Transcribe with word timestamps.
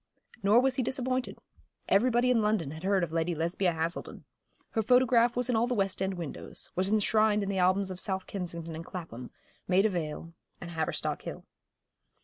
Nor 0.41 0.61
was 0.61 0.77
he 0.77 0.81
disappointed. 0.81 1.37
Everybody 1.87 2.31
in 2.31 2.41
London 2.41 2.71
had 2.71 2.81
heard 2.83 3.03
of 3.03 3.11
Lady 3.13 3.35
Lesbia 3.35 3.71
Haselden. 3.71 4.23
Her 4.71 4.81
photograph 4.81 5.35
was 5.35 5.47
in 5.47 5.55
all 5.55 5.67
the 5.67 5.75
West 5.75 6.01
End 6.01 6.15
windows, 6.15 6.71
was 6.75 6.91
enshrined 6.91 7.43
in 7.43 7.49
the 7.49 7.59
albums 7.59 7.91
of 7.91 7.99
South 7.99 8.25
Kensington 8.25 8.73
and 8.75 8.83
Clapham, 8.83 9.29
Maida 9.67 9.89
Vale 9.89 10.33
and 10.59 10.71
Haverstock 10.71 11.21
Hill. 11.21 11.45